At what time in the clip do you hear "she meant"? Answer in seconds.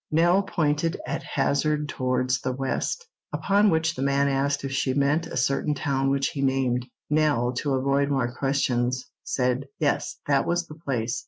4.71-5.27